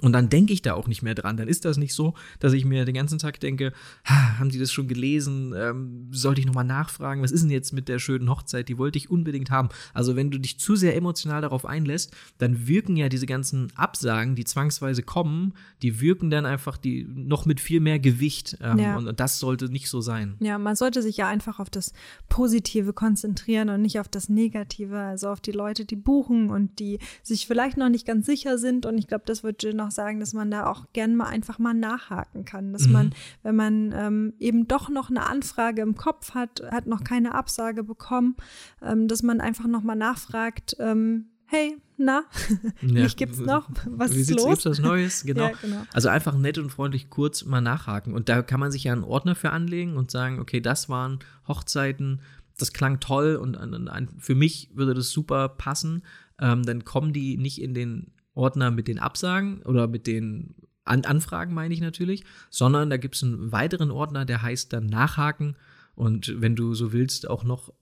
[0.00, 1.36] und dann denke ich da auch nicht mehr dran.
[1.36, 3.72] Dann ist das nicht so, dass ich mir den ganzen Tag denke,
[4.04, 5.54] haben die das schon gelesen?
[5.56, 7.22] Ähm, sollte ich nochmal nachfragen?
[7.22, 8.68] Was ist denn jetzt mit der schönen Hochzeit?
[8.68, 9.68] Die wollte ich unbedingt haben.
[9.92, 14.34] Also wenn du dich zu sehr emotional darauf einlässt, dann wirken ja diese ganzen Absagen,
[14.34, 18.58] die zwangsweise kommen, die wirken dann einfach die noch mit viel mehr Gewicht.
[18.60, 18.96] Ähm, ja.
[18.96, 20.34] und, und das sollte nicht so sein.
[20.40, 21.92] Ja, man sollte sich ja einfach auf das
[22.28, 24.98] Positive konzentrieren und nicht auf das Negative.
[24.98, 28.86] Also auf die Leute, die buchen und die sich vielleicht noch nicht ganz sicher sind.
[28.86, 31.58] Und ich glaube, das wird Jill noch sagen, dass man da auch gern mal einfach
[31.58, 32.72] mal nachhaken kann.
[32.72, 32.92] Dass mhm.
[32.92, 37.34] man, wenn man ähm, eben doch noch eine Anfrage im Kopf hat, hat noch keine
[37.34, 38.36] Absage bekommen,
[38.82, 42.24] ähm, dass man einfach noch mal nachfragt, ähm, hey, na,
[42.82, 43.02] ja.
[43.02, 44.46] mich gibt's noch, was Wie ist los?
[44.46, 45.24] Gibt's was Neues?
[45.24, 45.48] Genau.
[45.48, 45.82] ja, genau.
[45.92, 48.14] Also einfach nett und freundlich kurz mal nachhaken.
[48.14, 51.20] Und da kann man sich ja einen Ordner für anlegen und sagen, okay, das waren
[51.46, 52.20] Hochzeiten,
[52.58, 56.02] das klang toll und, und, und für mich würde das super passen.
[56.40, 61.04] Ähm, dann kommen die nicht in den Ordner mit den Absagen oder mit den An
[61.04, 65.56] Anfragen, meine ich natürlich, sondern da gibt es einen weiteren Ordner, der heißt dann Nachhaken.
[65.94, 67.72] Und wenn du so willst, auch noch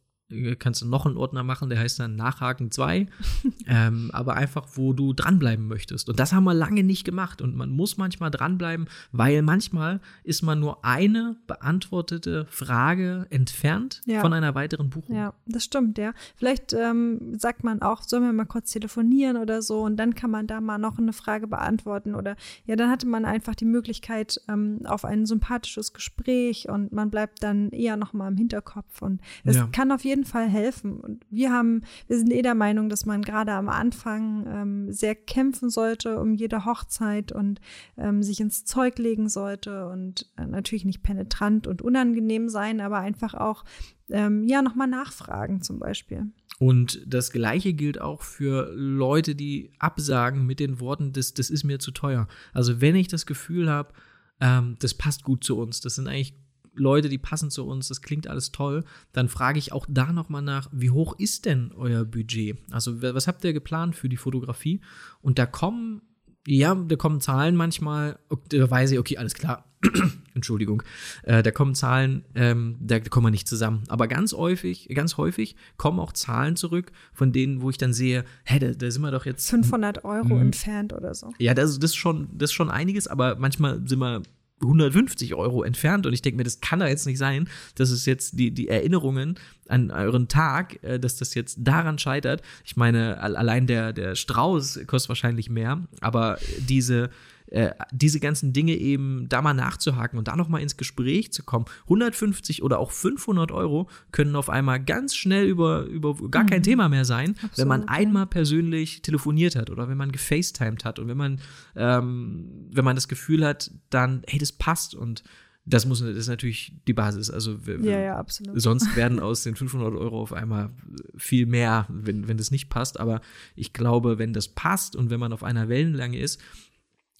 [0.59, 3.07] kannst du noch einen Ordner machen, der heißt dann Nachhaken 2,
[3.67, 6.09] ähm, aber einfach, wo du dranbleiben möchtest.
[6.09, 7.43] Und das haben wir lange nicht gemacht.
[7.43, 14.21] Und man muss manchmal dranbleiben, weil manchmal ist man nur eine beantwortete Frage entfernt ja.
[14.21, 15.17] von einer weiteren Buchung.
[15.17, 16.13] Ja, das stimmt, ja.
[16.37, 20.31] Vielleicht ähm, sagt man auch, sollen wir mal kurz telefonieren oder so und dann kann
[20.31, 24.41] man da mal noch eine Frage beantworten oder ja, dann hatte man einfach die Möglichkeit
[24.49, 29.21] ähm, auf ein sympathisches Gespräch und man bleibt dann eher noch mal im Hinterkopf und
[29.45, 29.69] es ja.
[29.73, 31.01] kann auf jeden jeden Fall helfen.
[31.01, 35.15] Und wir haben, wir sind eh der Meinung, dass man gerade am Anfang ähm, sehr
[35.15, 37.61] kämpfen sollte um jede Hochzeit und
[37.97, 42.99] ähm, sich ins Zeug legen sollte und äh, natürlich nicht penetrant und unangenehm sein, aber
[42.99, 43.65] einfach auch
[44.11, 46.31] ähm, ja nochmal nachfragen zum Beispiel.
[46.59, 51.65] Und das Gleiche gilt auch für Leute, die absagen mit den Worten, das, das ist
[51.65, 52.29] mir zu teuer.
[52.53, 53.93] Also wenn ich das Gefühl habe,
[54.41, 56.37] ähm, das passt gut zu uns, das sind eigentlich
[56.75, 60.43] Leute, die passen zu uns, das klingt alles toll, dann frage ich auch da nochmal
[60.43, 62.59] nach, wie hoch ist denn euer Budget?
[62.71, 64.81] Also was habt ihr geplant für die Fotografie?
[65.21, 66.03] Und da kommen,
[66.47, 69.73] ja, da kommen Zahlen manchmal, da weiß ich, okay, alles klar,
[70.35, 70.83] Entschuldigung,
[71.25, 73.83] äh, da kommen Zahlen, ähm, da kommen wir nicht zusammen.
[73.89, 78.25] Aber ganz häufig, ganz häufig kommen auch Zahlen zurück, von denen, wo ich dann sehe,
[78.45, 81.33] hä, da, da sind wir doch jetzt 500 Euro entfernt oder so.
[81.39, 84.23] Ja, das, das, ist schon, das ist schon einiges, aber manchmal sind wir
[84.63, 88.07] 150 Euro entfernt und ich denke mir, das kann doch jetzt nicht sein, dass es
[88.07, 92.43] jetzt die, die Erinnerungen an euren Tag, äh, dass das jetzt daran scheitert.
[92.65, 97.11] Ich meine, allein der, der Strauß kostet wahrscheinlich mehr, aber diese,
[97.47, 101.43] äh, diese ganzen Dinge eben da mal nachzuhaken und da noch mal ins Gespräch zu
[101.43, 101.67] kommen.
[101.85, 106.65] 150 oder auch 500 Euro können auf einmal ganz schnell über, über gar kein mhm.
[106.65, 110.99] Thema mehr sein, Absolut, wenn man einmal persönlich telefoniert hat oder wenn man gefacetimed hat
[110.99, 111.41] und wenn man,
[111.77, 115.23] ähm, wenn man das Gefühl hat, dann, hey, das passt und
[115.65, 117.31] das muss das ist natürlich die Basis.
[117.31, 118.61] Also ja, ja, absolut.
[118.61, 120.71] sonst werden aus den 500 Euro auf einmal
[121.17, 122.99] viel mehr, wenn, wenn das nicht passt.
[122.99, 123.21] Aber
[123.55, 126.41] ich glaube, wenn das passt und wenn man auf einer Wellenlänge ist,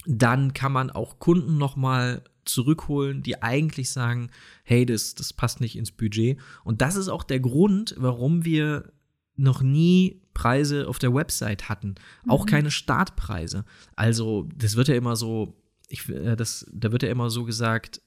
[0.07, 4.31] dann kann man auch Kunden nochmal zurückholen, die eigentlich sagen,
[4.65, 6.39] hey, das, das passt nicht ins Budget.
[6.65, 8.93] Und das ist auch der Grund, warum wir
[9.37, 11.95] noch nie Preise auf der Website hatten.
[12.27, 12.51] Auch mhm.
[12.51, 13.65] keine Startpreise.
[13.97, 15.57] Also, das wird ja immer so,
[15.89, 18.03] ich, äh, das, da wird ja immer so gesagt,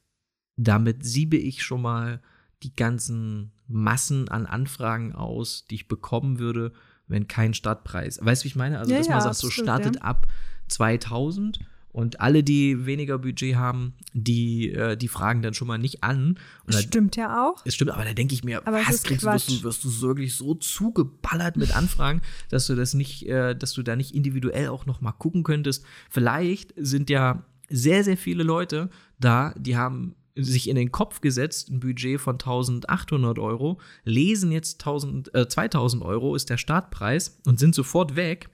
[0.57, 2.21] damit siebe ich schon mal
[2.63, 6.71] die ganzen Massen an Anfragen aus, die ich bekommen würde,
[7.07, 8.19] wenn kein Startpreis.
[8.21, 8.79] Weißt du, wie ich meine?
[8.79, 10.01] Also, ja, dass man ja, sagt, absolut, so startet ja.
[10.01, 10.27] ab
[10.67, 11.59] 2000
[11.95, 16.37] und alle, die weniger Budget haben, die, äh, die fragen dann schon mal nicht an.
[16.65, 17.65] Und stimmt ja auch.
[17.65, 20.01] Es stimmt, aber da denke ich mir, aber was kriegst du, wirst du, wirst du
[20.01, 24.67] wirklich so zugeballert mit Anfragen, dass du das nicht, äh, dass du da nicht individuell
[24.67, 25.85] auch noch mal gucken könntest.
[26.09, 31.69] Vielleicht sind ja sehr, sehr viele Leute da, die haben sich in den Kopf gesetzt,
[31.69, 37.57] ein Budget von 1800 Euro, lesen jetzt 1000, äh, 2000 Euro ist der Startpreis und
[37.57, 38.49] sind sofort weg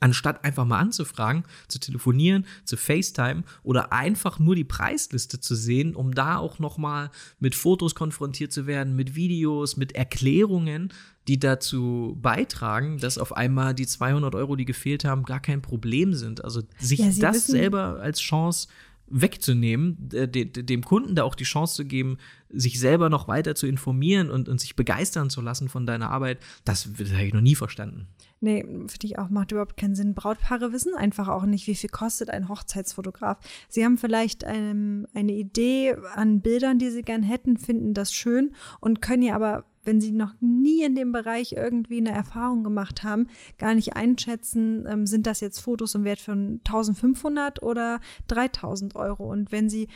[0.00, 5.94] anstatt einfach mal anzufragen, zu telefonieren, zu FaceTime oder einfach nur die Preisliste zu sehen,
[5.94, 10.92] um da auch noch mal mit Fotos konfrontiert zu werden, mit Videos, mit Erklärungen,
[11.28, 16.14] die dazu beitragen, dass auf einmal die 200 Euro, die gefehlt haben, gar kein Problem
[16.14, 16.44] sind.
[16.44, 18.68] Also sich ja, das selber als Chance
[19.08, 24.30] wegzunehmen, dem Kunden da auch die Chance zu geben, sich selber noch weiter zu informieren
[24.30, 27.54] und, und sich begeistern zu lassen von deiner Arbeit, das, das habe ich noch nie
[27.54, 28.08] verstanden.
[28.40, 30.14] Nee, finde ich auch, macht überhaupt keinen Sinn.
[30.14, 33.38] Brautpaare wissen einfach auch nicht, wie viel kostet ein Hochzeitsfotograf.
[33.68, 38.54] Sie haben vielleicht ähm, eine Idee an Bildern, die sie gern hätten, finden das schön
[38.80, 43.04] und können ja aber, wenn sie noch nie in dem Bereich irgendwie eine Erfahrung gemacht
[43.04, 48.96] haben, gar nicht einschätzen, ähm, sind das jetzt Fotos im Wert von 1500 oder 3000
[48.96, 49.32] Euro.
[49.32, 49.88] Und wenn sie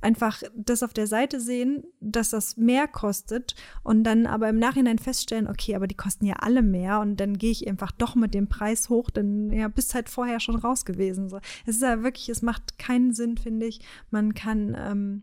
[0.00, 4.98] einfach das auf der Seite sehen, dass das mehr kostet und dann aber im Nachhinein
[4.98, 8.34] feststellen, okay, aber die kosten ja alle mehr und dann gehe ich einfach doch mit
[8.34, 11.28] dem Preis hoch, denn ja, bist halt vorher schon raus gewesen.
[11.28, 11.38] So.
[11.66, 13.80] Es ist ja wirklich, es macht keinen Sinn, finde ich.
[14.10, 15.22] Man kann ähm,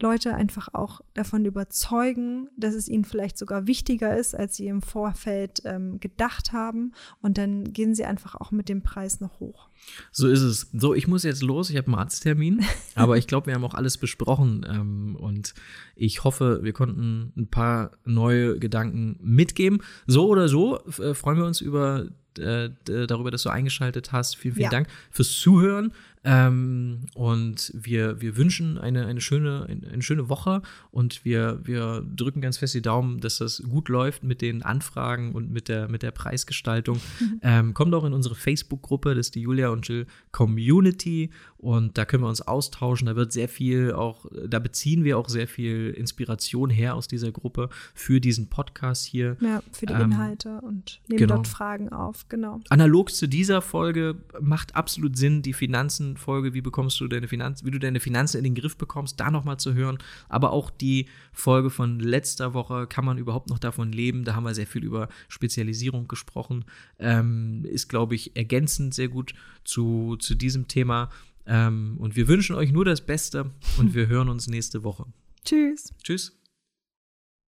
[0.00, 4.82] Leute einfach auch davon überzeugen, dass es ihnen vielleicht sogar wichtiger ist, als sie im
[4.82, 6.92] Vorfeld ähm, gedacht haben.
[7.22, 9.68] Und dann gehen sie einfach auch mit dem Preis noch hoch.
[10.10, 10.68] So ist es.
[10.72, 11.70] So, ich muss jetzt los.
[11.70, 12.64] Ich habe einen Arzttermin.
[12.96, 14.66] aber ich glaube, wir haben auch alles besprochen.
[14.68, 15.54] Ähm, und
[15.94, 19.80] ich hoffe, wir konnten ein paar neue Gedanken mitgeben.
[20.06, 24.36] So oder so äh, freuen wir uns über äh, darüber, dass du eingeschaltet hast.
[24.36, 24.70] Vielen, vielen ja.
[24.70, 25.92] Dank fürs Zuhören.
[26.24, 32.40] Ähm, und wir, wir wünschen eine, eine, schöne, eine schöne Woche und wir, wir drücken
[32.40, 36.02] ganz fest die Daumen, dass das gut läuft mit den Anfragen und mit der, mit
[36.02, 37.00] der Preisgestaltung.
[37.42, 42.04] Ähm, kommt auch in unsere Facebook-Gruppe, das ist die Julia und Jill Community und da
[42.04, 43.06] können wir uns austauschen.
[43.06, 47.32] Da wird sehr viel auch, da beziehen wir auch sehr viel Inspiration her aus dieser
[47.32, 49.36] Gruppe für diesen Podcast hier.
[49.40, 51.36] Ja, für die ähm, Inhalte und nehmen genau.
[51.36, 52.60] dort Fragen auf, genau.
[52.68, 57.66] Analog zu dieser Folge macht absolut Sinn, die Finanzen Folge, wie bekommst du deine Finanzen,
[57.66, 59.98] wie du deine Finanzen in den Griff bekommst, da nochmal zu hören.
[60.28, 64.24] Aber auch die Folge von letzter Woche, kann man überhaupt noch davon leben?
[64.24, 66.64] Da haben wir sehr viel über Spezialisierung gesprochen.
[66.98, 71.10] Ähm, ist, glaube ich, ergänzend sehr gut zu, zu diesem Thema.
[71.46, 75.06] Ähm, und wir wünschen euch nur das Beste und wir hören uns nächste Woche.
[75.44, 75.92] Tschüss.
[76.02, 76.43] Tschüss.